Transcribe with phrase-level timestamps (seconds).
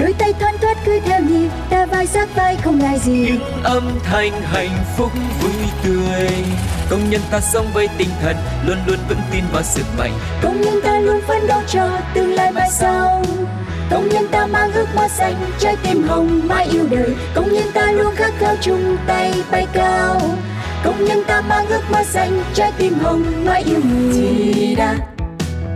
[0.00, 3.12] Đôi tay thoăn thoắt cứ theo nhịp Ta vai sát vai không ngại gì.
[3.12, 5.12] Những âm thanh hạnh phúc
[5.42, 5.52] vui
[5.84, 6.28] tươi.
[6.90, 10.12] Công nhân ta sống với tinh thần luôn luôn vững tin vào sức mạnh.
[10.42, 13.24] Công nhân ta luôn phấn đấu cho tương lai mai sau.
[13.90, 17.14] Công nhân ta mang ước mơ xanh Trái tim hồng mãi yêu đời.
[17.34, 20.20] Công nhân ta luôn khát khao chung tay bay cao.
[20.84, 24.12] Công nhân ta mang ước mơ xanh Trái tim hồng mãi yêu người.
[24.14, 24.94] Chi đa,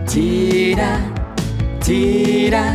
[0.09, 0.99] chi đa,
[1.83, 2.75] chi đa,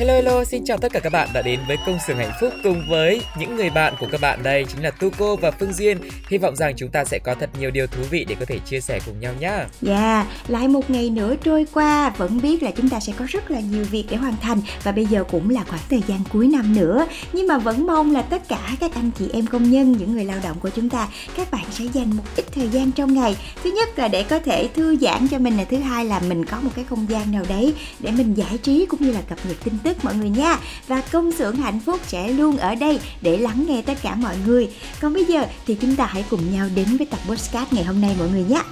[0.00, 2.52] Hello hello, xin chào tất cả các bạn đã đến với công xưởng hạnh phúc
[2.62, 5.98] cùng với những người bạn của các bạn đây chính là Tuco và Phương Duyên.
[6.28, 8.58] Hy vọng rằng chúng ta sẽ có thật nhiều điều thú vị để có thể
[8.58, 9.52] chia sẻ cùng nhau nhé.
[9.82, 13.50] Dạ, lại một ngày nữa trôi qua, vẫn biết là chúng ta sẽ có rất
[13.50, 16.48] là nhiều việc để hoàn thành và bây giờ cũng là khoảng thời gian cuối
[16.48, 17.06] năm nữa.
[17.32, 20.24] Nhưng mà vẫn mong là tất cả các anh chị em công nhân, những người
[20.24, 23.36] lao động của chúng ta, các bạn sẽ dành một ít thời gian trong ngày.
[23.64, 26.44] Thứ nhất là để có thể thư giãn cho mình, là thứ hai là mình
[26.44, 29.38] có một cái không gian nào đấy để mình giải trí cũng như là cập
[29.48, 30.58] nhật tin tức mọi người nha.
[30.88, 34.36] Và công xưởng hạnh phúc sẽ luôn ở đây để lắng nghe tất cả mọi
[34.46, 34.68] người.
[35.00, 38.00] Còn bây giờ thì chúng ta hãy cùng nhau đến với tập podcast ngày hôm
[38.00, 38.62] nay mọi người nhé.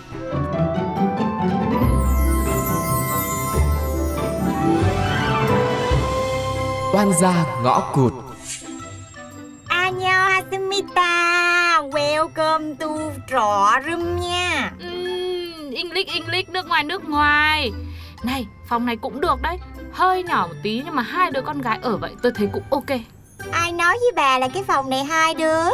[6.93, 8.13] Oan gia ngõ cụt.
[9.69, 12.87] Annyeonghaseyo Welcome to
[13.31, 17.71] trọ room nha Ừm, English English nước ngoài nước ngoài
[18.25, 19.59] Này phòng này cũng được đấy
[19.93, 22.63] Hơi nhỏ một tí nhưng mà hai đứa con gái ở vậy tôi thấy cũng
[22.71, 22.99] ok
[23.51, 25.65] Ai nói với bà là cái phòng này hai đứa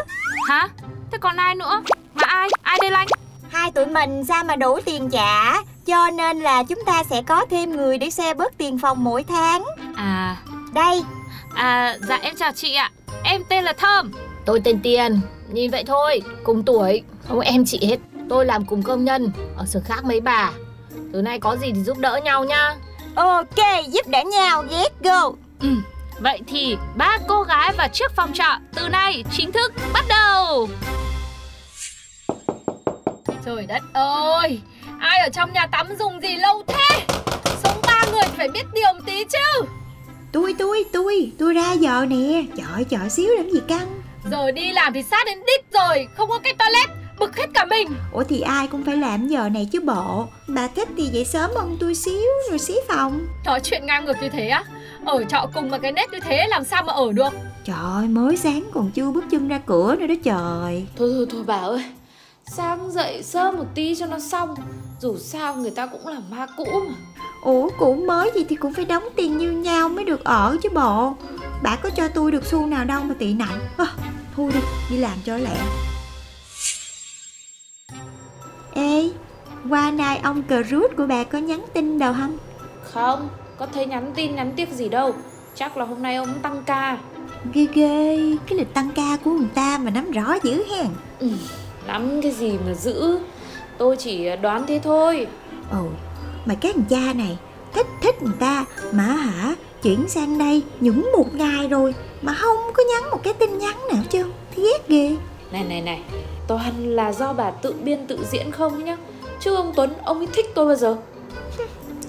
[0.48, 0.68] Hả?
[1.12, 1.82] Thế còn ai nữa?
[2.14, 2.48] Mà ai?
[2.62, 3.06] Ai đây Lanh?
[3.50, 5.54] Hai tụi mình sao mà đủ tiền trả
[5.86, 9.24] Cho nên là chúng ta sẽ có thêm người để xe bớt tiền phòng mỗi
[9.28, 9.64] tháng
[9.96, 10.36] À,
[10.74, 11.02] Đây
[11.54, 12.90] à dạ em chào chị ạ
[13.24, 14.12] Em tên là Thơm
[14.44, 15.20] Tôi tên Tiền,
[15.52, 17.96] nhìn vậy thôi, cùng tuổi, không em chị hết.
[18.28, 20.50] Tôi làm cùng công nhân, ở xưởng khác mấy bà.
[21.12, 22.74] Từ nay có gì thì giúp đỡ nhau nhá.
[23.16, 25.30] Ok giúp đỡ nhau Yes go
[25.60, 25.68] Ừ,
[26.20, 30.68] vậy thì ba cô gái vào trước phòng trọ từ nay chính thức bắt đầu
[33.44, 34.60] Trời đất ơi,
[35.00, 37.06] ai ở trong nhà tắm dùng gì lâu thế?
[37.62, 39.66] Sống ba người phải biết điều một tí chứ.
[40.32, 44.72] Tôi tôi tôi tôi ra giờ nè Chọi chọi xíu làm gì căng Giờ đi
[44.72, 46.88] làm thì sát đến đích rồi, không có cái toilet,
[47.18, 47.88] bực hết cả mình.
[48.12, 50.26] Ủa thì ai cũng phải làm giờ này chứ bộ.
[50.48, 53.26] Bà thích thì dậy sớm hơn tôi xíu rồi xí phòng.
[53.44, 54.64] Nói chuyện ngang ngược như thế á?
[55.04, 57.32] Ở trọ cùng mà cái nét như thế làm sao mà ở được?
[57.64, 60.86] Trời ơi mới sáng còn chưa bước chân ra cửa nữa đó trời.
[60.96, 61.84] Thôi thôi thôi bà ơi.
[62.46, 64.54] Sáng dậy sớm một tí cho nó xong.
[65.00, 66.94] Dù sao người ta cũng là ma cũ mà.
[67.42, 70.68] Ủa cũ mới gì thì cũng phải đóng tiền như nhau mới được ở chứ
[70.74, 71.14] bộ.
[71.62, 73.86] Bà có cho tôi được xu nào đâu mà tị nạnh à,
[74.36, 74.60] Thôi đi,
[74.90, 75.56] đi làm cho lẹ
[78.74, 79.10] Ê,
[79.70, 82.38] qua nay ông cờ rút của bà có nhắn tin đâu không?
[82.82, 85.14] Không, có thấy nhắn tin nhắn tiếc gì đâu.
[85.54, 86.98] Chắc là hôm nay ông tăng ca.
[87.52, 90.86] Ghê ghê, cái lịch tăng ca của người ta mà nắm rõ dữ hen
[91.86, 93.18] Lắm cái gì mà giữ?
[93.78, 95.26] Tôi chỉ đoán thế thôi.
[95.70, 95.86] Ồ,
[96.46, 97.38] mà các thằng cha này
[97.72, 99.54] thích thích người ta mà hả?
[99.82, 103.76] Chuyển sang đây những một ngày rồi mà không có nhắn một cái tin nhắn
[103.92, 104.24] nào chứ
[104.56, 105.16] ghét ghê.
[105.52, 106.02] Này này này
[106.48, 108.96] Toàn là do bà tự biên tự diễn không nhá.
[109.40, 110.96] Chứ ông Tuấn ông ấy thích tôi bao giờ?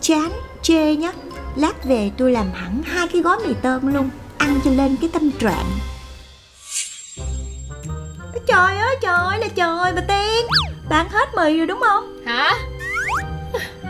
[0.01, 0.31] Chán
[0.61, 1.11] chê nhá.
[1.55, 5.09] Lát về tôi làm hẳn hai cái gói mì tôm luôn ăn cho lên cái
[5.13, 5.65] tâm trạng.
[8.47, 10.45] Trời ơi trời ơi là trời bà tiên.
[10.89, 12.17] Bạn hết mì rồi đúng không?
[12.25, 12.53] Hả?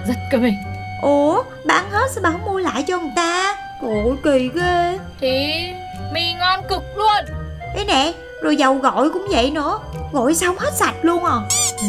[0.07, 0.53] Giật cả mình.
[1.01, 3.55] ủa bạn hết sao bà không mua lại cho người ta?
[3.81, 4.99] Ôi kỳ ghê.
[5.19, 5.65] Thì
[6.13, 7.37] mì ngon cực luôn.
[7.75, 9.79] Đây nè, rồi dầu gội cũng vậy nữa
[10.15, 11.33] Gội xong hết sạch luôn à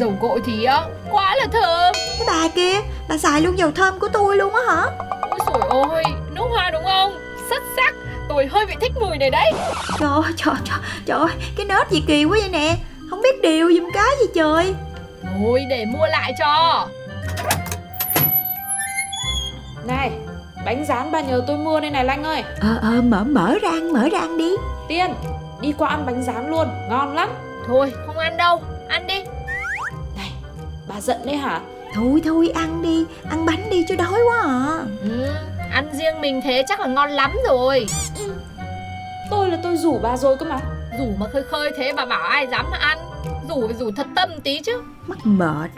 [0.01, 1.95] Dầu gội thì á, quá là thơm.
[2.19, 4.83] Cái bà kia, bà xài luôn dầu thơm của tôi luôn á hả
[5.31, 7.19] Ôi trời ơi, nước hoa đúng không?
[7.51, 7.95] Xuất sắc.
[8.29, 9.53] Tôi hơi bị thích mùi này đấy.
[10.01, 12.77] Trời ơi, trời, trời, trời ơi, cái nết gì kỳ quá vậy nè
[13.11, 14.75] Không biết điều giùm cái gì trời
[15.39, 16.87] Thôi để mua lại cho.
[19.87, 20.11] Này
[20.65, 23.71] Bánh rán bà nhờ tôi mua đây này Lanh ơi Ờ, ờ, mở, mở ra
[23.71, 24.51] ăn, mở ra ăn đi
[24.89, 25.15] Tiên
[25.61, 27.29] Đi qua ăn bánh rán luôn Ngon lắm
[27.67, 28.63] Thôi, không ăn đâu.
[28.89, 29.23] Ăn đi.
[30.17, 30.33] Này
[30.89, 31.61] Bà giận đấy hả?
[31.95, 34.81] Thôi thôi ăn đi, ăn bánh đi chứ đói quá à.
[35.03, 35.27] Ừ,
[35.73, 37.87] ăn riêng mình thế chắc là ngon lắm rồi.
[39.31, 40.61] Tôi là tôi rủ bà rồi cơ mà.
[40.99, 42.99] Rủ mà khơi khơi thế bà bảo ai dám mà ăn?
[43.49, 44.83] Rủ rủ thật tâm tí chứ.
[45.07, 45.71] Mắc mệt.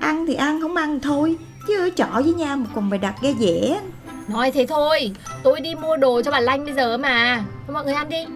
[0.00, 1.36] Ăn thì ăn không ăn thôi.
[1.68, 3.80] Chứ ở trọ với nhau mà còn bày đặt ra dẻ
[4.28, 5.10] Nói thế thôi.
[5.42, 7.44] Tôi đi mua đồ cho bà Lanh bây giờ mà.
[7.66, 8.26] Thôi mọi người ăn đi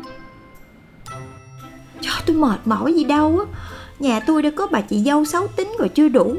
[2.00, 3.60] Trời tôi mệt mỏi gì đâu á.
[3.98, 6.36] Nhà tôi đã có bà chị dâu xấu tính rồi chưa đủ.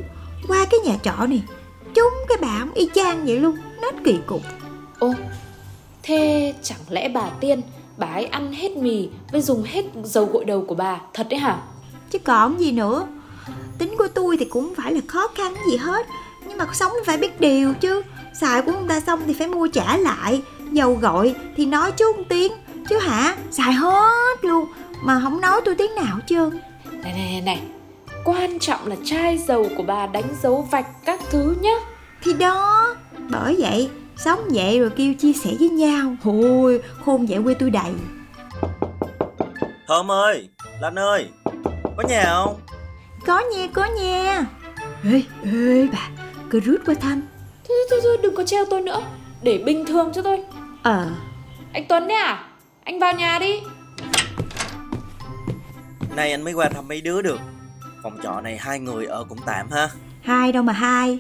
[0.48, 1.44] Qua cái nhà trọ này
[1.96, 4.42] Chúng cái bà ông y chang vậy luôn Nết kỳ cục.
[5.00, 5.14] Ô
[6.04, 7.62] Thế chẳng lẽ bà Tiên
[7.98, 11.40] Bà ấy ăn hết mì với dùng hết dầu gội đầu của bà Thật đấy
[11.40, 11.62] hả?
[12.12, 13.08] Chứ còn gì nữa.
[13.78, 16.06] Tính của tôi thì cũng phải là khó khăn gì hết
[16.48, 18.02] Nhưng mà sống phải biết điều chứ.
[18.34, 20.42] Xài của người ta xong thì phải mua trả lại.
[20.72, 22.52] Dầu gội thì nói chút một tiếng
[22.90, 23.36] Chứ hả?
[23.52, 24.66] Xài hết luôn
[25.02, 26.50] Mà không nói tôi tiếng nào hết trơn.
[26.92, 27.62] Này này này này.
[28.26, 31.76] Quan trọng là chai dầu của bà đánh dấu vạch các thứ nhá.
[32.24, 32.96] Thì đó
[33.30, 36.16] Bởi vậy Sống vậy rồi kêu chia sẻ với nhau.
[36.24, 37.92] Thôi khôn vậy quê tôi đầy.
[39.88, 40.50] Thơm ơi,
[40.82, 41.30] Lan ơi,
[41.98, 42.60] có nhà không?
[43.26, 44.46] Có nha có nha.
[45.04, 46.10] Ê ê bà
[46.50, 47.22] Cứ rút qua thăm.
[47.68, 49.02] Thôi thôi thôi đừng có treo tôi nữa.
[49.42, 50.44] Để bình thường cho tôi.
[50.84, 51.08] Ờ.
[51.74, 52.44] Anh Tuấn đấy à?
[52.84, 53.62] Anh vào nhà đi
[56.16, 57.40] Nay anh mới qua thăm mấy đứa được.
[58.04, 59.90] Phòng trọ này hai người ở cũng tạm ha.
[60.22, 61.20] Hai đâu mà hai.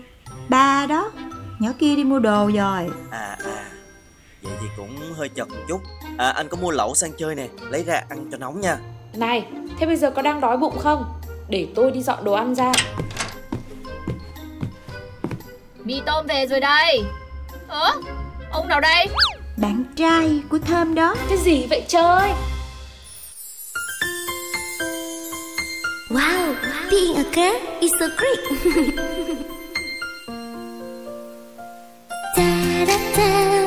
[0.49, 1.11] Ba đó
[1.59, 2.89] Nhỏ kia đi mua đồ rồi.
[3.11, 3.65] À à.
[4.41, 5.81] Vậy thì cũng hơi chật một chút.
[6.17, 8.77] À anh có mua lẩu sang chơi nè Lấy ra ăn cho nóng nha.
[9.13, 9.47] Này
[9.79, 11.21] Thế bây giờ có đang đói bụng không?
[11.49, 12.71] Để tôi đi dọn đồ ăn ra.
[15.83, 17.03] Mì tôm về rồi đây.
[17.67, 17.91] Ơ
[18.51, 19.07] Ông nào đây?
[19.57, 21.15] Bạn trai của Thơm đó.
[21.29, 22.31] Cái gì vậy trời
[26.11, 26.57] Wow,
[26.89, 28.43] being a girl is so great.
[32.35, 33.60] da da da,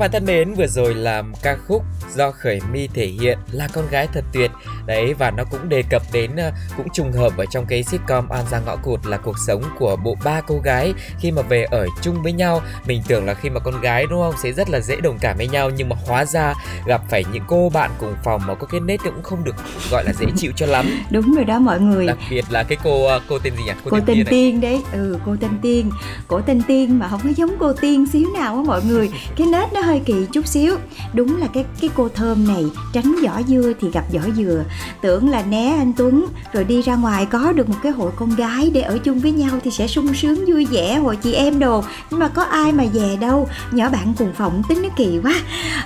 [0.00, 1.82] Các bạn thân mến, vừa rồi là ca khúc
[2.16, 4.50] do Khởi My thể hiện là con gái thật tuyệt.
[4.86, 8.28] Đấy và nó cũng đề cập đến ờ, cũng trùng hợp ở trong cái sitcom
[8.28, 11.64] An Giang Ngõ Cụt là cuộc sống của bộ ba cô gái khi mà về
[11.70, 12.62] ở chung với nhau.
[12.86, 15.36] Mình tưởng là khi mà con gái đúng không sẽ rất là dễ đồng cảm
[15.36, 16.54] với nhau nhưng mà hóa ra
[16.86, 19.54] gặp phải những cô bạn cùng phòng mà có cái nết cũng không được
[19.90, 20.86] gọi là dễ chịu cho lắm.
[21.10, 22.06] Đúng rồi đó mọi người.
[22.06, 23.72] Đặc biệt là cái cô ờ, cô tên gì nhỉ?
[23.84, 24.82] Cô, cô tên Tiên đấy.
[24.92, 25.90] Ừ, cô tên Tiên.
[26.28, 29.10] Cổ tên Tiên mà không có giống cô Tiên xíu nào á mọi người.
[29.36, 30.76] Cái nết nó hơi kỳ chút xíu.
[31.12, 34.64] Đúng là cái cái cô thơm này tránh vỏ dưa thì gặp vỏ dừa.
[35.00, 38.36] Tưởng là né anh tuấn rồi đi ra ngoài có được một cái hội con
[38.36, 41.58] gái để ở chung với nhau thì sẽ sung sướng vui vẻ hội chị em
[41.58, 41.84] đồ.
[42.10, 45.34] Nhưng mà có ai mà về đâu nhỏ bạn cùng phòng tính nó kỳ quá.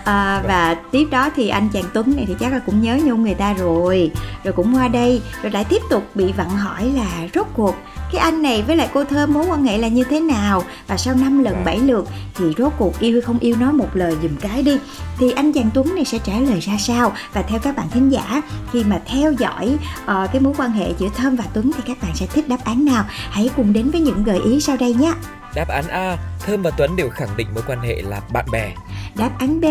[0.05, 3.23] À, và tiếp đó thì anh chàng tuấn này thì chắc là cũng nhớ nhung
[3.23, 4.11] người ta rồi
[4.45, 7.75] rồi cũng qua đây rồi lại tiếp tục bị vặn hỏi là rốt cuộc
[8.15, 10.63] cái anh này với lại cô thơm mối quan hệ là như thế nào?
[10.87, 13.97] Và sau 5 lần 7 lượt thì rốt cuộc yêu hay không yêu nói một
[13.97, 14.79] lời dùm cái đi.
[15.19, 17.13] Thì anh chàng tuấn này sẽ trả lời ra sao?
[17.33, 18.43] Và theo các bạn thính giả
[18.73, 21.97] khi mà theo dõi uh, cái mối quan hệ giữa thơm và tuấn thì các
[22.03, 23.05] bạn sẽ thích đáp án nào?
[23.09, 25.13] Hãy cùng đến với những gợi ý sau đây nhé.
[25.55, 28.73] Đáp án A, Thơm và Tuấn đều khẳng định mối quan hệ là bạn bè.
[29.17, 29.65] Đáp án B,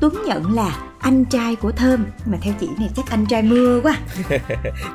[0.00, 2.06] Tuấn nhận là anh trai của Thơm.
[2.26, 3.96] Mà theo chị này chắc anh trai mưa quá.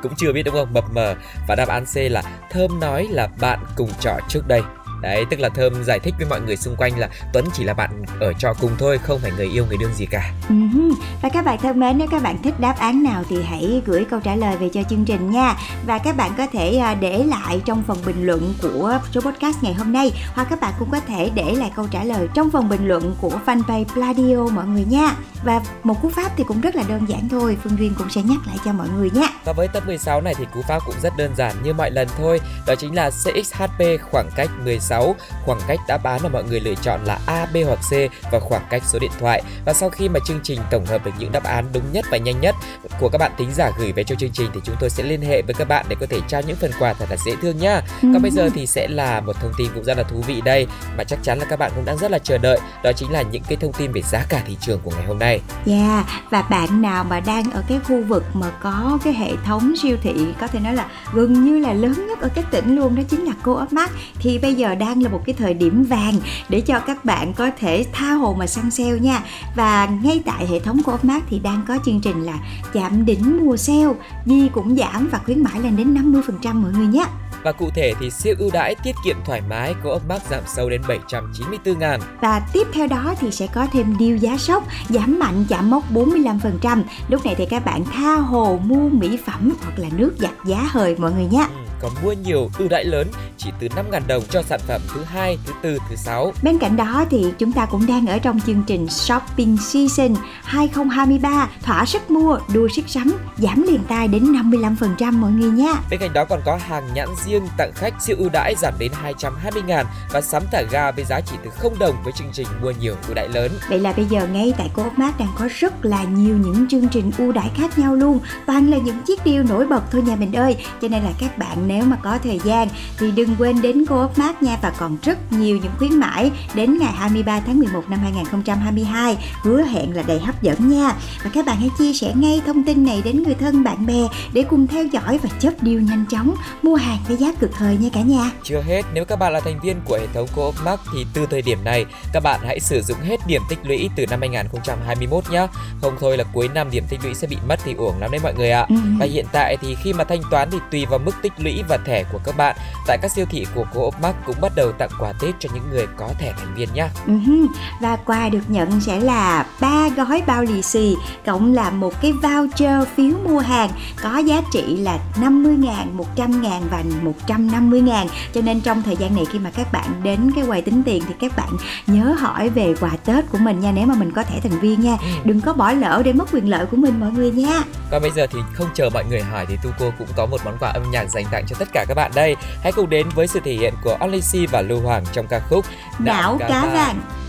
[0.02, 1.14] Cũng chưa biết đúng không, mập mờ.
[1.48, 4.62] Và đáp án C là Thơm nói là bạn cùng trọ trước đây
[5.00, 7.74] Đấy, tức là Thơm giải thích với mọi người xung quanh là Tuấn chỉ là
[7.74, 10.32] bạn ở trọ cùng thôi, không phải người yêu người đương gì cả.
[10.48, 10.94] Uh-huh.
[11.22, 14.04] Và các bạn thân mến, nếu các bạn thích đáp án nào thì hãy gửi
[14.04, 15.54] câu trả lời về cho chương trình nha.
[15.86, 19.62] Và các bạn có thể à, để lại trong phần bình luận của số podcast
[19.62, 22.50] ngày hôm nay hoặc các bạn cũng có thể để lại câu trả lời trong
[22.50, 25.14] phần bình luận của fanpage Pladio mọi người nha.
[25.44, 28.22] Và một cú pháp thì cũng rất là đơn giản thôi, Phương Duyên cũng sẽ
[28.22, 29.26] nhắc lại cho mọi người nha.
[29.44, 32.08] Và với tập 16 này thì cú pháp cũng rất đơn giản như mọi lần
[32.18, 35.16] thôi, đó chính là CXHP khoảng cách 16 6.
[35.44, 37.92] Khoảng cách đáp án mà mọi người lựa chọn là A, B hoặc C
[38.32, 39.42] và khoảng cách số điện thoại.
[39.64, 42.16] Và sau khi mà chương trình tổng hợp được những đáp án đúng nhất và
[42.16, 42.54] nhanh nhất
[43.00, 45.22] của các bạn thính giả gửi về cho chương trình thì chúng tôi sẽ liên
[45.22, 47.58] hệ với các bạn để có thể trao những phần quà thật là dễ thương
[47.58, 47.80] nhá.
[48.02, 50.66] Còn bây giờ thì sẽ là một thông tin cũng rất là thú vị đây
[50.96, 52.60] mà chắc chắn là các bạn cũng đang rất là chờ đợi.
[52.84, 55.18] Đó chính là những cái thông tin về giá cả thị trường của ngày hôm
[55.18, 55.40] nay.
[55.66, 59.74] Yeah, và bạn nào mà đang ở cái khu vực mà có cái hệ thống
[59.82, 62.96] siêu thị có thể nói là gần như là lớn nhất ở cái tỉnh luôn
[62.96, 66.14] đó chính là Co-op Mart thì bây giờ đang là một cái thời điểm vàng
[66.48, 69.22] để cho các bạn có thể tha hồ mà săn sale nha
[69.56, 72.38] và ngay tại hệ thống của Mart thì đang có chương trình là
[72.72, 73.92] chạm đỉnh mùa sale
[74.26, 75.94] gì cũng giảm và khuyến mãi lên đến
[76.42, 77.04] 50% mọi người nhé
[77.42, 80.70] và cụ thể thì siêu ưu đãi tiết kiệm thoải mái của Max giảm sâu
[80.70, 82.00] đến 794 ngàn.
[82.20, 85.92] Và tiếp theo đó thì sẽ có thêm deal giá sốc giảm mạnh chạm mốc
[85.92, 86.82] 45%.
[87.08, 90.68] Lúc này thì các bạn tha hồ mua mỹ phẩm hoặc là nước giặt giá
[90.70, 91.46] hời mọi người nhé.
[91.54, 93.06] Ừ có mua nhiều ưu đãi lớn
[93.38, 96.32] chỉ từ 5.000 đồng cho sản phẩm thứ hai, thứ tư, thứ sáu.
[96.42, 101.48] Bên cạnh đó thì chúng ta cũng đang ở trong chương trình Shopping Season 2023
[101.62, 105.72] thỏa sức mua, đua sức sắm, giảm liền tay đến 55% mọi người nha.
[105.90, 108.92] Bên cạnh đó còn có hàng nhãn riêng tặng khách siêu ưu đãi giảm đến
[108.94, 112.46] 220 ngàn và sắm thả ga với giá chỉ từ 0 đồng với chương trình
[112.62, 113.52] mua nhiều ưu đãi lớn.
[113.68, 116.88] Vậy là bây giờ ngay tại Co-op Mart đang có rất là nhiều những chương
[116.88, 120.16] trình ưu đãi khác nhau luôn, toàn là những chiếc deal nổi bật thôi nhà
[120.16, 120.56] mình ơi.
[120.82, 124.18] Cho nên là các bạn nếu mà có thời gian thì đừng quên đến Co-op
[124.18, 124.58] Mart nha.
[124.62, 129.62] Và còn rất nhiều những khuyến mãi đến ngày 23 tháng 11 năm 2022 hứa
[129.62, 130.92] hẹn là đầy hấp dẫn nha.
[131.24, 134.08] Và các bạn hãy chia sẻ ngay thông tin này đến người thân bạn bè
[134.32, 137.76] để cùng theo dõi và chớp deal nhanh chóng mua hàng với giá cực thời
[137.76, 138.30] nha cả nhà.
[138.42, 141.26] Chưa hết nếu các bạn là thành viên của hệ thống Co-op Mart thì từ
[141.30, 145.24] thời điểm này các bạn hãy sử dụng hết điểm tích lũy từ năm 2021
[145.30, 145.46] nhé
[145.80, 148.20] không thôi là cuối năm điểm tích lũy sẽ bị mất thì uổng lắm đấy
[148.22, 148.66] mọi người ạ.
[148.68, 148.74] Ừ.
[148.98, 151.76] và hiện tại thì khi mà thanh toán thì tùy vào mức tích lũy và
[151.76, 154.90] thẻ của các bạn tại các siêu thị của Co-op Mart cũng bắt đầu tặng
[154.98, 156.88] quà Tết cho những người có thẻ thành viên nhé.
[157.06, 157.46] Uh-huh.
[157.80, 162.12] Và quà được nhận sẽ là ba gói bao lì xì cộng là một cái
[162.12, 163.70] voucher phiếu mua hàng
[164.02, 168.96] có giá trị là 50 ngàn, 100 ngàn và 150 ngàn cho nên trong thời
[168.96, 171.48] gian này khi mà các bạn đến cái quầy tính tiền thì các bạn
[171.86, 174.80] nhớ hỏi về quà Tết của mình nha nếu mà mình có thẻ thành viên
[174.80, 175.06] nha ừ.
[175.24, 178.10] đừng có bỏ lỡ để mất quyền lợi của mình mọi người nha còn bây
[178.10, 180.90] giờ thì không chờ mọi người hỏi thì Tuco cũng có một món quà âm
[180.90, 182.36] nhạc dành tặng cho tất cả các bạn đây.
[182.62, 185.64] Hãy cùng đến với sự thể hiện của C và Lưu Hoàng trong ca khúc
[185.98, 187.00] Đảo Cá, cá Vàng.
[187.00, 187.19] chạy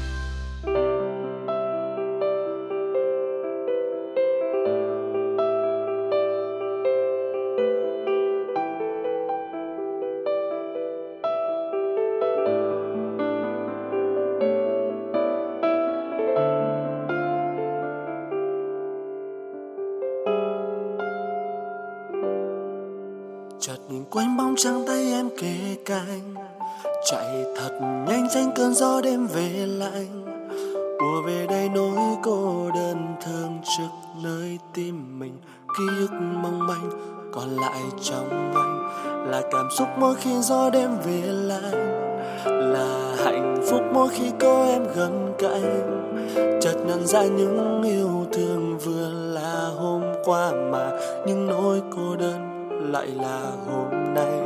[50.26, 50.92] qua mà
[51.26, 54.40] những nỗi cô đơn lại là hôm nay.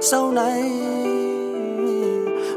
[0.00, 0.62] Sau này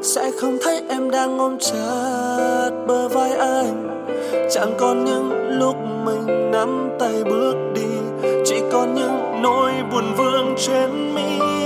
[0.04, 4.06] sẽ không thấy em đang ôm chặt bờ vai anh.
[4.52, 7.88] Chẳng còn những lúc mình nắm tay bước đi,
[8.46, 11.57] chỉ còn những nỗi buồn vương trên mi.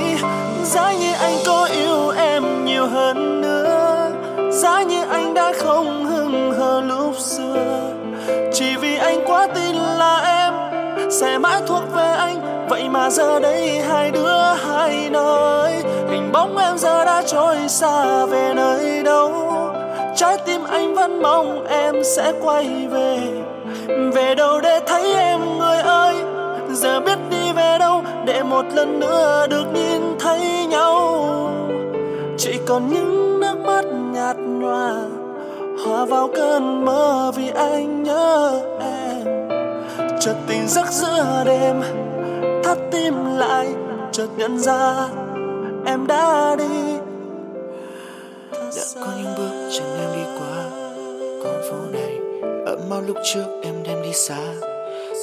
[11.21, 12.67] Sẽ mãi thuộc về anh.
[12.69, 15.73] Vậy mà giờ đây hai đứa hai nơi,
[16.09, 19.31] hình bóng em giờ đã trôi xa về nơi đâu.
[20.15, 23.19] Trái tim anh vẫn mong em sẽ quay về.
[24.13, 26.15] Về đâu để thấy em người ơi?
[26.71, 31.25] Giờ biết đi về đâu để một lần nữa được nhìn thấy nhau.
[32.37, 34.93] Chỉ còn những nước mắt nhạt nhòa,
[35.85, 38.61] hòa vào cơn mơ vì anh nhớ
[40.21, 41.81] chợt tỉnh giấc giữa đêm,
[42.63, 43.67] thắt tim lại,
[44.11, 45.07] chợt nhận ra
[45.85, 46.97] em đã đi.
[48.51, 50.63] Đã có những bước chân em đi qua,
[51.43, 52.17] con phố này
[52.65, 54.39] ở mau lúc trước em đem đi xa.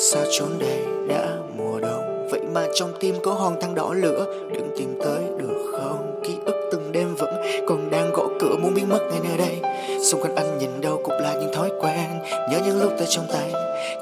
[0.01, 4.27] Xa chốn đây đã mùa đông, vậy mà trong tim có hòn thang đỏ lửa.
[4.53, 6.21] Đừng tìm tới được không?
[6.25, 7.35] Ký ức từng đêm vẫn
[7.67, 9.68] còn đang gõ cửa, muốn biến mất ngay nơi đây
[10.11, 12.07] xung quanh anh nhìn đâu cũng là những thói quen.
[12.51, 13.53] Nhớ những lúc ta trong tay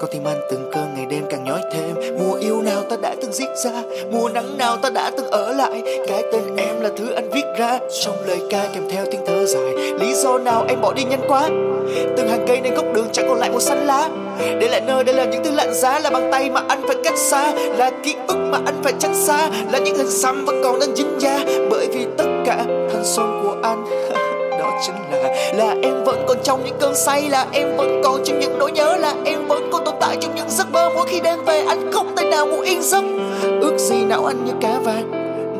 [0.00, 2.18] con tim anh từng cơn ngày đêm càng nhói thêm.
[2.18, 5.52] Mùa yêu nào ta đã từng giết ra, mùa nắng nào ta đã từng ở
[5.52, 5.82] lại.
[6.08, 9.46] Cái tên em là thứ anh viết ra, trong lời ca kèm theo tiếng thơ
[9.46, 9.72] dài.
[10.00, 11.48] Lý do nào em bỏ đi nhanh quá?
[12.16, 14.08] Từng hàng cây nên góc đường chẳng còn lại một xanh lá.
[14.38, 16.96] Để lại nơi đây là những thứ lạnh giá là bàn tay mà anh phải
[17.04, 17.52] cách xa.
[17.76, 19.48] Là ký ức mà anh phải tránh xa.
[19.72, 21.38] Là những hình xăm vẫn còn đang dính da.
[21.70, 23.84] Bởi vì tất cả thanh xuân của anh.
[24.86, 28.38] chính là là em vẫn còn trong những cơn say là em vẫn còn trong
[28.40, 30.90] những nỗi nhớ là em vẫn còn tồn tại trong những giấc mơ.
[30.94, 33.04] Mỗi khi đêm về anh không thể nào ngủ yên giấc.
[33.42, 35.10] Ước gì não anh như cá vàng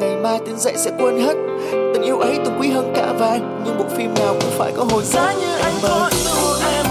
[0.01, 1.35] ngày mai tỉnh dậy sẽ quên hết.
[1.71, 4.85] Tình yêu ấy từng quý hơn cả vàng nhưng bộ phim nào cũng phải có
[4.91, 6.86] hồi giá như anh có yêu em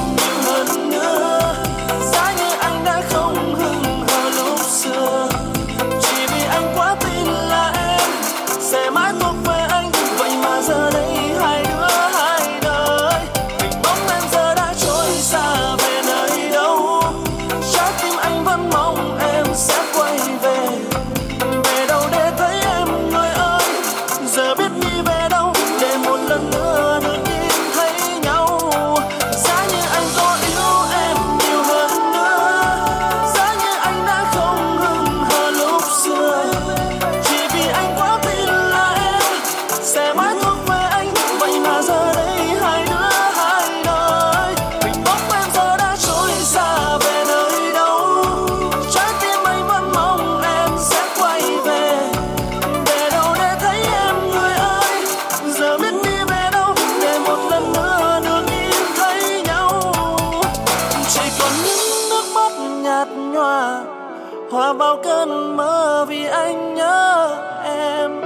[64.55, 67.29] hòa vào cơn mơ vì anh nhớ
[67.63, 68.21] em.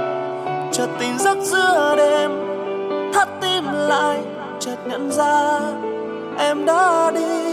[0.72, 2.30] Chợt tỉnh giấc giữa đêm,
[3.14, 4.18] thắt tim lại,
[4.60, 5.60] chợt nhận ra
[6.38, 7.49] em đã đi.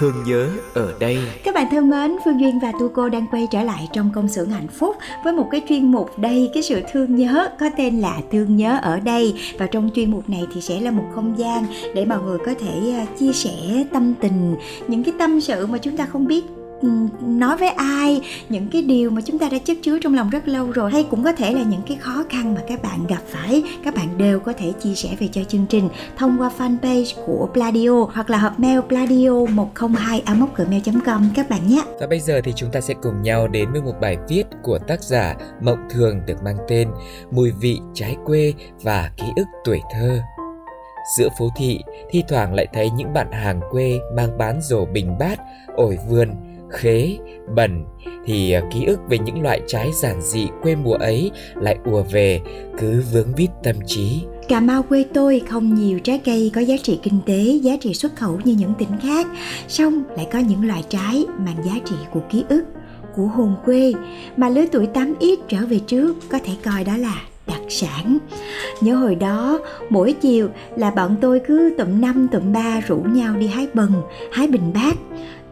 [0.00, 1.18] Thương nhớ ở đây.
[1.44, 4.28] Các bạn thân mến, Phương Duyên và Tu Cô đang quay trở lại trong công
[4.28, 8.00] xưởng hạnh phúc với một cái chuyên mục đây cái sự thương nhớ có tên
[8.00, 9.34] là Thương nhớ ở đây.
[9.58, 12.54] Và trong chuyên mục này thì sẽ là một không gian để mọi người có
[12.60, 14.56] thể ờ, chia sẻ tâm tình,
[14.88, 16.44] những cái tâm sự mà chúng ta không biết
[17.22, 20.48] nói với ai những cái điều mà chúng ta đã chất chứa trong lòng rất
[20.48, 23.22] lâu rồi hay cũng có thể là những cái khó khăn mà các bạn gặp
[23.28, 27.26] phải các bạn đều có thể chia sẻ về cho chương trình thông qua fanpage
[27.26, 30.22] của Pladio hoặc là hộp mail pladio 102
[30.56, 33.72] gmail com các bạn nhé Và bây giờ thì chúng ta sẽ cùng nhau đến
[33.72, 36.88] với một bài viết của tác giả Mộng Thường được mang tên
[37.30, 40.20] Mùi vị trái quê và ký ức tuổi thơ.
[41.18, 45.18] Giữa phố thị, thi thoảng lại thấy những bạn hàng quê mang bán rổ bình
[45.18, 45.38] bát,
[45.76, 46.28] ổi vườn,
[46.72, 47.18] khế,
[47.56, 47.84] bẩn
[48.24, 52.02] thì à, ký ức về những loại trái giản dị quê mùa ấy lại ùa
[52.02, 52.40] về
[52.78, 54.22] cứ vướng vít tâm trí.
[54.48, 57.94] Cà Mau quê tôi không nhiều trái cây có giá trị kinh tế, giá trị
[57.94, 59.26] xuất khẩu như những tỉnh khác,
[59.68, 62.64] song lại có những loại trái mang giá trị của ký ức,
[63.16, 63.92] của hồn quê
[64.36, 68.18] mà lứa tuổi 8X trở về trước có thể coi đó là đặc sản.
[68.80, 69.58] Nhớ hồi đó,
[69.90, 73.92] mỗi chiều là bọn tôi cứ tụm năm tụm ba rủ nhau đi hái bần,
[74.32, 74.96] hái bình bát.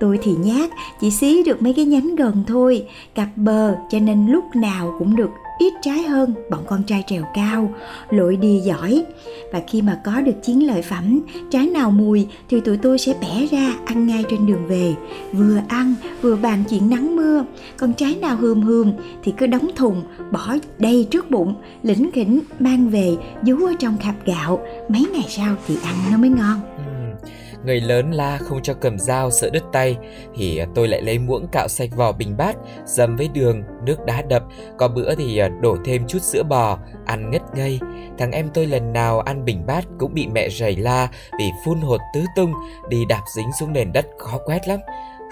[0.00, 4.26] Tôi thì nhát, chỉ xí được mấy cái nhánh gần thôi, cặp bờ cho nên
[4.26, 7.74] lúc nào cũng được ít trái hơn bọn con trai trèo cao,
[8.10, 9.04] lội đi giỏi.
[9.52, 13.14] Và khi mà có được chiến lợi phẩm, trái nào mùi thì tụi tôi sẽ
[13.20, 14.94] bẻ ra ăn ngay trên đường về.
[15.32, 17.44] Vừa ăn, vừa bàn chuyện nắng mưa.
[17.76, 22.40] Còn trái nào hươm hươm thì cứ đóng thùng, bỏ đầy trước bụng, lĩnh khỉnh
[22.58, 24.60] mang về, dú ở trong khạp gạo.
[24.88, 26.60] Mấy ngày sau thì ăn nó mới ngon.
[27.64, 29.96] Người lớn la không cho cầm dao sợ đứt tay
[30.34, 34.04] Thì à, tôi lại lấy muỗng cạo sạch vỏ bình bát Dầm với đường, nước
[34.06, 34.42] đá đập
[34.78, 37.80] Có bữa thì à, đổ thêm chút sữa bò Ăn ngất ngây
[38.18, 41.80] Thằng em tôi lần nào ăn bình bát cũng bị mẹ rầy la Vì phun
[41.80, 42.52] hột tứ tung
[42.88, 44.78] Đi đạp dính xuống nền đất khó quét lắm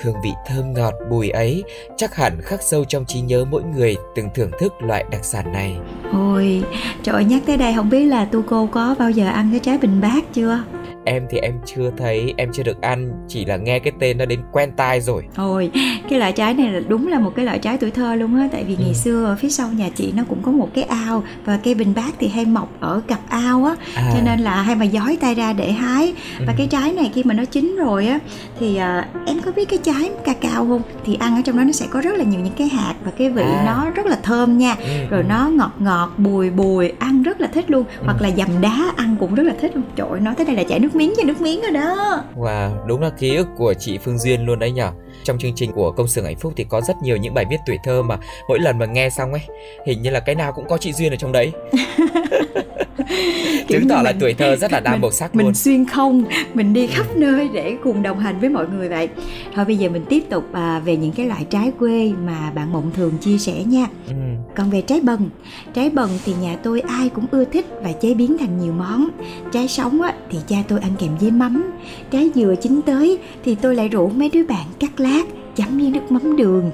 [0.03, 1.65] Hương vị thơm ngọt bùi ấy
[1.97, 5.53] chắc hẳn khắc sâu trong trí nhớ mỗi người từng thưởng thức loại đặc sản
[5.53, 5.77] này.
[6.13, 6.63] Ôi,
[7.03, 9.79] trời nhắc tới đây không biết là tu cô có bao giờ ăn cái trái
[9.79, 10.63] bình bát chưa?
[11.07, 14.25] Em thì em chưa thấy em chưa được ăn chỉ là nghe cái tên nó
[14.25, 15.71] đến quen tai rồi thôi
[16.11, 18.49] cái loại trái này là đúng là một cái loại trái tuổi thơ luôn á
[18.53, 18.95] tại vì ngày ừ.
[18.95, 21.93] xưa ở phía sau nhà chị nó cũng có một cái ao và cây bình
[21.97, 24.11] bát thì hay mọc ở cặp ao á à.
[24.15, 26.45] cho nên là hay mà giói tay ra để hái ừ.
[26.47, 28.19] và cái trái này khi mà nó chín rồi á
[28.61, 31.65] thì à, em có biết cái trái ca cao không thì ăn ở trong đó
[31.65, 33.63] nó sẽ có rất là nhiều những cái hạt và cái vị à.
[33.67, 35.07] nó rất là thơm nha ừ.
[35.11, 35.27] rồi ừ.
[35.29, 38.05] nó ngọt ngọt bùi bùi ăn rất là thích luôn ừ.
[38.05, 40.65] hoặc là dầm đá ăn cũng rất là thích luôn trời nói tới đây là
[40.65, 42.23] chảy nước miếng cho nước miếng rồi đó.
[42.37, 44.91] Wow, đúng là ký ức của chị Phương Duyên luôn đấy nhở
[45.25, 47.57] Trong chương trình của Công xưởng Hạnh Phúc thì có rất nhiều những bài viết
[47.67, 48.17] tuổi thơ mà
[48.49, 49.43] mỗi lần mà nghe xong ấy
[49.87, 51.53] Hình như là cái nào cũng có chị Duyên ở trong đấy.
[53.69, 55.55] Chứng tỏ là tuổi thơ rất là đa màu sắc mình luôn.
[55.55, 59.09] xuyên không mình đi khắp nơi để cùng đồng hành với mọi người vậy.
[59.55, 62.73] Thôi bây giờ mình tiếp tục à, về những cái loại trái quê mà bạn
[62.73, 63.87] mộng thường chia sẻ nha.
[64.09, 64.15] Ừ.
[64.57, 65.31] còn về trái bần
[65.75, 69.09] trái bần thì nhà tôi ai cũng ưa thích và chế biến thành nhiều món.
[69.53, 71.73] Trái sống á, thì cha tôi ăn kèm với mắm.
[72.11, 75.23] Trái dừa chín tới thì tôi lại rủ mấy đứa bạn cắt lát
[75.57, 76.71] chấm với nước mắm đường.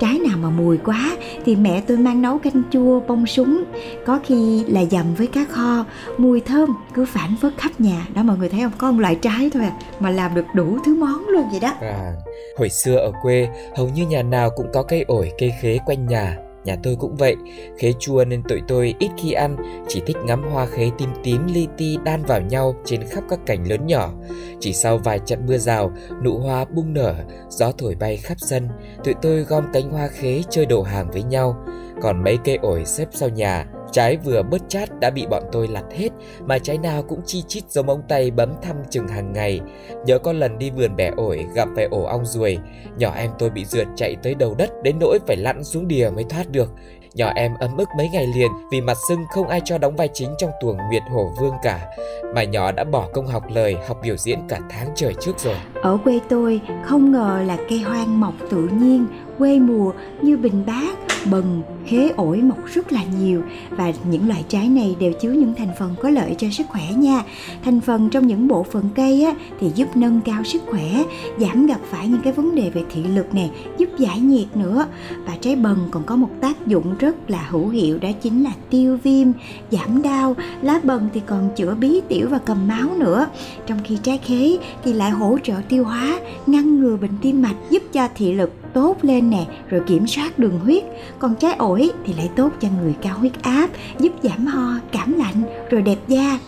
[0.00, 3.64] Trái nào mà mùi quá thì mẹ tôi mang nấu canh chua bông súng.
[4.06, 5.84] Có khi là dầm với cá kho
[6.18, 8.06] mùi thơm cứ phản phất khắp nhà.
[8.14, 8.72] Đó mọi người thấy không?
[8.78, 11.72] Có một loại trái thôi à mà làm được đủ thứ món luôn vậy đó.
[11.80, 12.12] À,
[12.58, 16.06] hồi xưa ở quê hầu như nhà nào cũng có cây ổi cây khế quanh
[16.06, 16.36] nhà.
[16.64, 17.36] Nhà tôi cũng vậy,
[17.78, 19.56] khế chua nên tụi tôi ít khi ăn,
[19.88, 23.38] chỉ thích ngắm hoa khế tím tím li ti đan vào nhau trên khắp các
[23.46, 24.12] cảnh lớn nhỏ.
[24.60, 27.14] Chỉ sau vài trận mưa rào, nụ hoa bung nở,
[27.48, 28.68] gió thổi bay khắp sân,
[29.04, 31.56] tụi tôi gom cánh hoa khế chơi đồ hàng với nhau.
[32.02, 35.68] Còn mấy cây ổi xếp sau nhà, Trái vừa bớt chát đã bị bọn tôi
[35.68, 36.08] lặt hết
[36.46, 39.60] Mà trái nào cũng chi chít giống ông tay bấm thăm chừng hàng ngày
[40.06, 42.58] Nhớ có lần đi vườn bẻ ổi gặp phải ổ ong ruồi
[42.98, 46.10] Nhỏ em tôi bị rượt chạy tới đầu đất Đến nỗi phải lặn xuống đìa
[46.14, 46.70] mới thoát được
[47.14, 50.08] Nhỏ em ấm ức mấy ngày liền vì mặt sưng không ai cho đóng vai
[50.12, 51.90] chính trong tuồng Nguyệt Hổ Vương cả.
[52.34, 55.56] Mà nhỏ đã bỏ công học lời, học biểu diễn cả tháng trời trước rồi.
[55.82, 59.06] Ở quê tôi không ngờ là cây hoang mọc tự nhiên,
[59.38, 59.92] quê mùa
[60.22, 60.98] như bình bát,
[61.30, 65.54] bần, khế ổi mọc rất là nhiều và những loại trái này đều chứa những
[65.54, 67.22] thành phần có lợi cho sức khỏe nha.
[67.64, 71.04] Thành phần trong những bộ phận cây á, thì giúp nâng cao sức khỏe,
[71.38, 74.86] giảm gặp phải những cái vấn đề về thị lực nè, giúp giải nhiệt nữa.
[75.26, 78.52] Và trái bần còn có một tác dụng rất là hữu hiệu đó chính là
[78.70, 79.28] tiêu viêm,
[79.70, 80.36] giảm đau.
[80.62, 83.26] Lá bần thì còn chữa bí tiểu và cầm máu nữa.
[83.66, 87.56] Trong khi trái khế thì lại hỗ trợ tiêu hóa, ngăn ngừa bệnh tim mạch,
[87.70, 90.84] giúp cho thị lực tốt lên nè, rồi kiểm soát đường huyết.
[91.18, 95.12] Còn trái ổi thì lại tốt cho người cao huyết áp, giúp giảm ho, cảm
[95.12, 96.38] lạnh, rồi đẹp da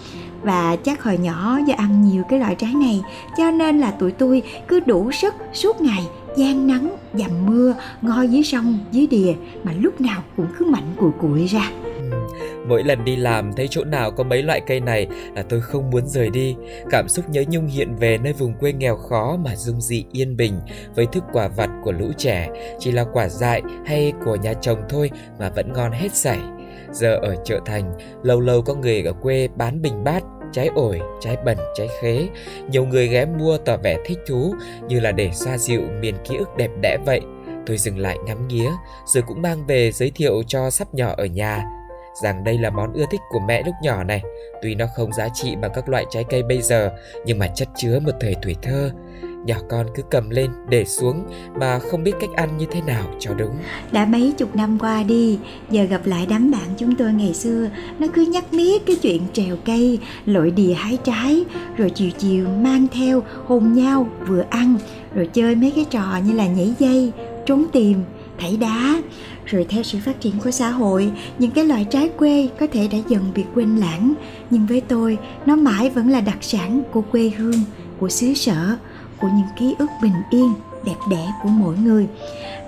[0.42, 3.02] và chắc hồi nhỏ do ăn nhiều cái loại trái này
[3.38, 8.28] cho nên là tụi tôi cứ đủ sức suốt ngày gian nắng dầm mưa ngồi
[8.28, 9.34] dưới sông dưới đìa
[9.64, 11.70] mà lúc nào cũng cứ mạnh cùi cụi ra
[12.68, 15.90] Mỗi lần đi làm thấy chỗ nào có mấy loại cây này là tôi không
[15.90, 16.56] muốn rời đi.
[16.90, 20.36] Cảm xúc nhớ nhung hiện về nơi vùng quê nghèo khó mà dung dị yên
[20.36, 20.60] bình
[20.94, 24.78] với thức quả vặt của lũ trẻ chỉ là quả dại hay của nhà chồng
[24.88, 26.38] thôi mà vẫn ngon hết sảy.
[26.92, 31.00] Giờ ở chợ thành, lâu lâu có người ở quê bán bình bát trái ổi,
[31.20, 32.28] trái bẩn, trái khế.
[32.70, 34.54] Nhiều người ghé mua tỏ vẻ thích thú
[34.88, 37.20] như là để xoa dịu miền ký ức đẹp đẽ vậy.
[37.66, 38.70] Tôi dừng lại ngắm nghía,
[39.06, 41.64] rồi cũng mang về giới thiệu cho sắp nhỏ ở nhà
[42.22, 44.22] rằng đây là món ưa thích của mẹ lúc nhỏ này.
[44.62, 46.90] Tuy nó không giá trị bằng các loại trái cây bây giờ,
[47.24, 48.90] nhưng mà chất chứa một thời tuổi thơ.
[49.46, 51.24] nhỏ con cứ cầm lên để xuống
[51.60, 53.56] mà không biết cách ăn như thế nào cho đúng
[53.92, 55.38] đã mấy chục năm qua đi
[55.70, 59.22] giờ gặp lại đám bạn chúng tôi ngày xưa nó cứ nhắc miết cái chuyện
[59.32, 61.44] trèo cây lội đìa hái trái
[61.76, 64.76] rồi chiều chiều mang theo hôn nhau vừa ăn
[65.14, 67.12] rồi chơi mấy cái trò như là nhảy dây
[67.46, 68.02] trốn tìm
[68.38, 69.02] thảy đá.
[69.44, 72.88] Rồi theo sự phát triển của xã hội, những cái loại trái quê có thể
[72.92, 74.14] đã dần bị quên lãng.
[74.50, 77.60] Nhưng với tôi, nó mãi vẫn là đặc sản của quê hương,
[77.98, 78.76] của xứ sở,
[79.20, 80.52] của những ký ức bình yên
[80.86, 82.06] đẹp đẽ của mỗi người.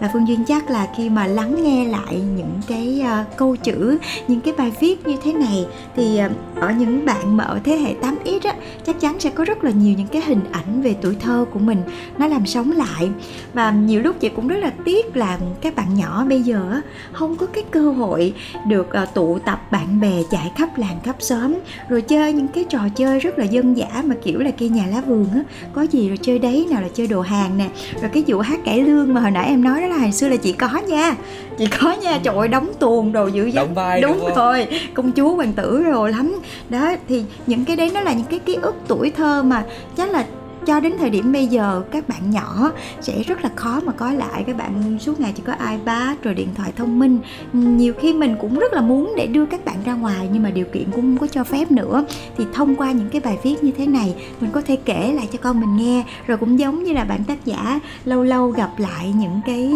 [0.00, 3.98] Và phương duyên chắc là khi mà lắng nghe lại những cái uh, câu chữ
[4.28, 7.76] những cái bài viết như thế này thì uh, ở những bạn mà ở thế
[7.76, 8.54] hệ 8x á
[8.86, 11.58] chắc chắn sẽ có rất là nhiều những cái hình ảnh về tuổi thơ của
[11.58, 11.82] mình
[12.18, 13.10] nó làm sống lại.
[13.54, 16.80] Và nhiều lúc chị cũng rất là tiếc là các bạn nhỏ bây giờ
[17.12, 18.34] không có cái cơ hội
[18.66, 21.54] được uh, tụ tập bạn bè chạy khắp làng khắp xóm
[21.88, 24.86] rồi chơi những cái trò chơi rất là dân dã mà kiểu là cây nhà
[24.86, 25.42] lá vườn á.
[25.72, 27.68] Có gì rồi chơi đấy nào là chơi đồ hàng nè
[28.00, 30.28] rồi cái vụ hát cải lương mà hồi nãy em nói đó là hồi xưa
[30.28, 31.14] là chị có nha.
[31.58, 35.34] Chị có nha trời ơi đóng tuồng đồ dữ vai đúng, đúng rồi công chúa
[35.34, 36.38] hoàng tử rồi lắm.
[36.68, 39.64] Đó thì những cái đấy nó là những cái ký ức tuổi thơ mà
[39.96, 40.24] chắc là
[40.68, 44.12] cho đến thời điểm bây giờ, các bạn nhỏ sẽ rất là khó mà có
[44.12, 47.18] lại các bạn suốt ngày chỉ có ipad rồi điện thoại thông minh.
[47.52, 50.50] Nhiều khi mình cũng rất là muốn để đưa các bạn ra ngoài, nhưng mà
[50.50, 52.04] điều kiện cũng không có cho phép nữa.
[52.36, 55.28] Thì thông qua những cái bài viết như thế này, mình có thể kể lại
[55.32, 56.04] cho con mình nghe.
[56.26, 59.72] Rồi cũng giống như là bạn tác giả, lâu lâu gặp lại những cái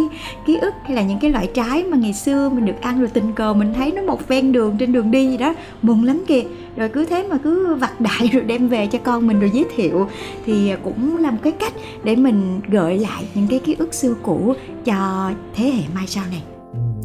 [0.47, 3.09] ký ức hay là những cái loại trái mà ngày xưa mình được ăn rồi
[3.09, 5.55] tình cờ mình thấy nó một ven đường, trên đường đi gì đó.
[5.83, 6.43] Mừng lắm kìa.
[6.77, 9.65] Rồi cứ thế mà cứ vặt đại rồi đem về cho con mình rồi giới
[9.77, 10.09] thiệu.
[10.47, 11.73] Thì cũng là một cái cách
[12.05, 16.25] để mình gợi lại những cái ký ức xưa cũ cho thế hệ mai sau
[16.31, 16.43] này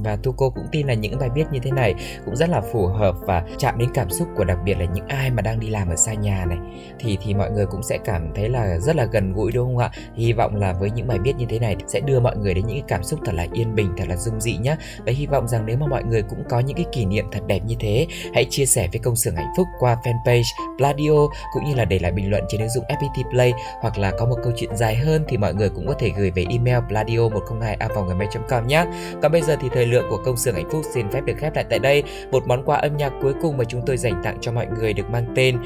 [0.07, 1.93] và tu cô cũng tin là những bài viết như thế này
[2.25, 5.07] cũng rất là phù hợp và chạm đến cảm xúc của đặc biệt là những
[5.07, 6.57] ai mà đang đi làm ở xa nhà này.
[6.99, 9.77] Thì thì mọi người cũng sẽ cảm thấy là rất là gần gũi, đúng không
[9.77, 9.91] ạ?
[10.15, 12.65] Hy vọng là với những bài viết như thế này sẽ đưa mọi người đến
[12.67, 15.25] những cái cảm xúc thật là yên bình, thật là dung dị nhé và hy
[15.25, 17.75] vọng rằng nếu mà mọi người cũng có những cái kỷ niệm thật đẹp như
[17.79, 21.85] thế, hãy chia sẻ với công xưởng hạnh phúc qua fanpage Pladio cũng như là
[21.85, 23.53] để lại bình luận trên ứng dụng FPT Play.
[23.81, 26.31] Hoặc là có một câu chuyện dài hơn thì mọi người cũng có thể gửi
[26.31, 28.85] về email pladio102 a gmail.com nhé
[29.21, 31.33] còn bây giờ thì thời lượng lượng của công xưởng hạnh phúc xin phép được
[31.37, 32.03] khép lại tại đây.
[32.31, 34.93] Một món quà âm nhạc cuối cùng mà chúng tôi dành tặng cho mọi người
[34.93, 35.57] được mang tên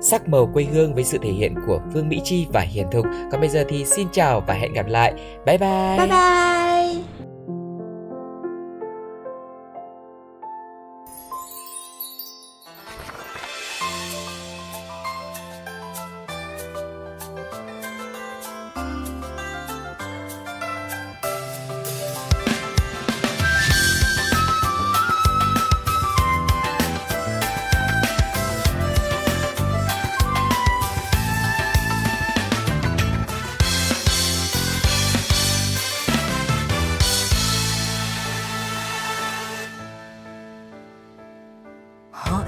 [0.00, 3.06] Sắc màu quê hương với sự thể hiện của Phương Mỹ Chi và Hiền Thục.
[3.32, 5.12] Còn bây giờ thì xin chào và hẹn gặp lại.
[5.46, 5.96] Bye bye.
[5.98, 6.69] Bye bye.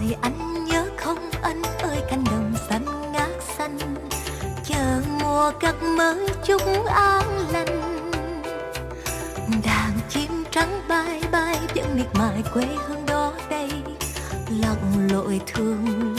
[0.02, 1.30] hỏi anh nhớ không?
[1.42, 3.78] Anh ơi, cánh đồng xanh ngát xanh.
[4.64, 8.12] Chờ mùa cắt mới chúc an lành.
[9.64, 13.70] Đàn chim trắng bay bay tiếng miệt mài quê hương đó đây.
[14.50, 16.14] Lặng lội thương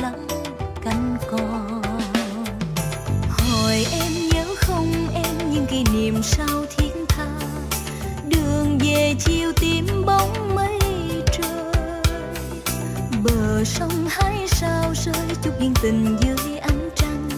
[13.80, 17.30] sông hái sao rơi chút yên tình dưới ánh trăng.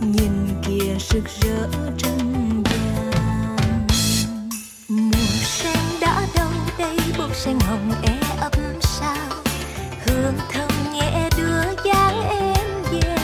[0.00, 3.86] Nhìn kia rực rỡ trăng vàng.
[4.88, 9.28] Mùa sen đã đâu đây, bông sen hồng e ấp sao.
[10.06, 13.16] Hương thơm nhẹ đưa dáng em về.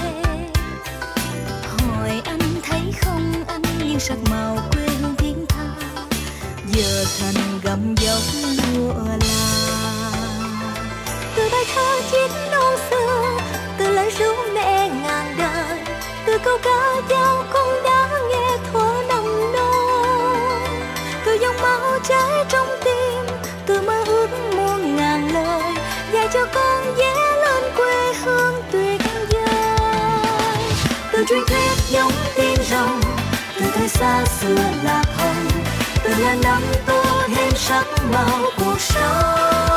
[1.63, 5.77] Hỏi anh thấy không anh nghiêng sắc màu quê hương thiên tha.
[6.73, 8.23] Giờ thành gầm dốc
[11.75, 13.39] thơ chiếc non xưa
[13.79, 15.79] từ lời ru mẹ ngàn đời
[16.27, 20.39] từ câu ca dao con đã nghe thuở nồng nôn
[21.25, 25.73] từ dòng máu chảy trong tim từ mơ ước muôn ngàn lời
[26.13, 30.59] dạy cho con dễ lên quê hương tuyệt vời
[31.13, 33.01] từ truyền thuyết giống tim rồng
[33.61, 35.49] từ thời xa xưa lạc hồng
[36.05, 37.03] từ ngàn năm tô
[37.37, 39.74] thêm sắc màu cuộc sống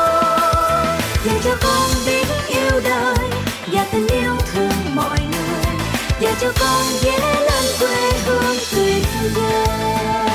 [1.24, 3.28] để cho con biết yêu đời
[3.72, 5.74] và tình yêu thương mọi người.
[6.20, 10.27] Và cho con ghé lên quê hương tuyệt vời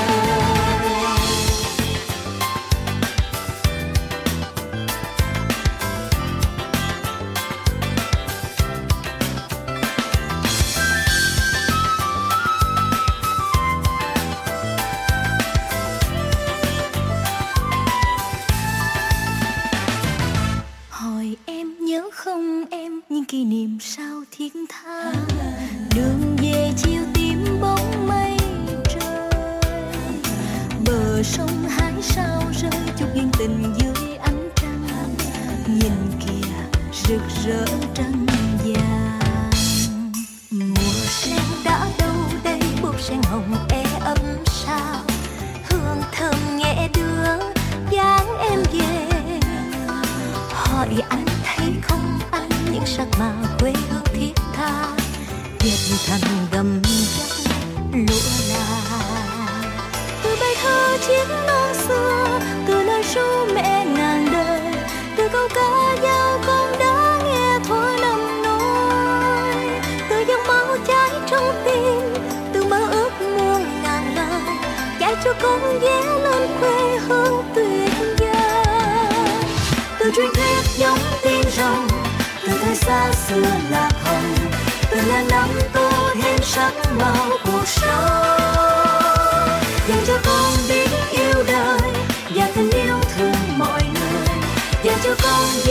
[89.88, 91.92] dành cho con biết yêu đời,
[92.34, 94.36] và tình yêu thương mọi người.
[94.84, 95.63] Dành cho con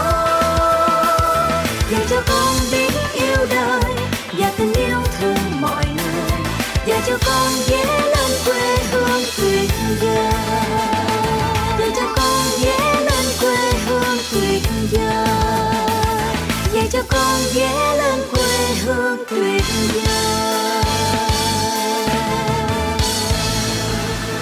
[1.90, 3.94] Dạy cho con biết yêu đời
[4.38, 6.40] và tình yêu thương mọi người.
[6.86, 10.32] Dạy cho con ghé lên quê hương tuyệt vời
[11.78, 15.08] dạy cho con ghé lên quê hương tuyệt vời
[16.72, 19.62] dạy cho con ghé lên quê hương tuyệt
[19.94, 20.82] vời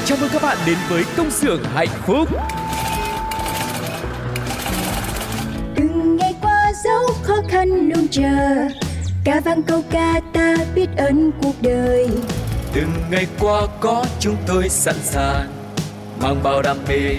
[0.06, 2.28] Chào mừng các bạn đến với công xưởng hạnh phúc.
[7.26, 8.68] Khó khăn luôn chờ
[9.24, 12.08] ca vang câu ca ta biết ơn cuộc đời
[12.74, 15.48] Từng ngày qua có chúng tôi sẵn sàng
[16.22, 17.16] mang bao đam mê,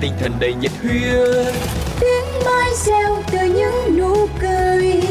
[0.00, 1.54] tinh thần đầy nhiệt huyết.
[2.00, 5.02] tiếng mai reo từ những nụ cười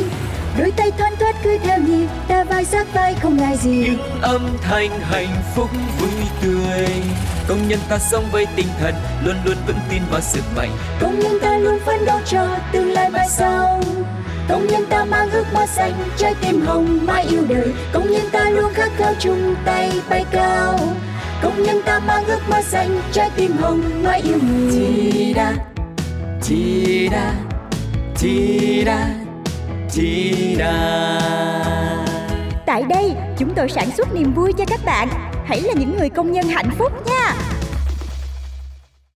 [0.59, 4.21] đôi tay thoăn thoắt cứ theo nhịp ta vai sát vai không ngại gì Những
[4.21, 6.09] âm thanh hạnh phúc vui
[6.41, 6.87] tươi.
[7.47, 8.93] Công nhân ta sống với tinh thần
[9.25, 10.69] luôn luôn vững tin vào sức mạnh.
[10.99, 13.81] công nhân ta luôn phấn đấu cho tương lai mai sau
[14.49, 18.25] công nhân ta mang ước mơ xanh trái tim hồng mãi yêu đời công nhân
[18.31, 20.79] ta luôn khát khao chung tay bay cao
[21.41, 25.53] công nhân ta mang ước mơ xanh trái tim hồng mãi yêu người Chi da,
[26.41, 27.33] chi da,
[28.17, 29.07] chi da,
[29.91, 31.19] chi da.
[32.65, 35.07] Tại đây, chúng tôi sản xuất niềm vui cho các bạn.
[35.45, 37.35] Hãy là những người công nhân hạnh phúc nha.